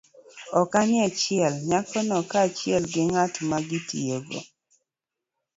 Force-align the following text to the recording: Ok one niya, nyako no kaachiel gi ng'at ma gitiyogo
Ok 0.61 0.73
one 0.81 1.05
niya, 1.17 1.49
nyako 1.67 1.99
no 2.07 2.17
kaachiel 2.31 2.83
gi 2.93 3.01
ng'at 3.09 3.33
ma 3.49 3.57
gitiyogo 3.69 4.39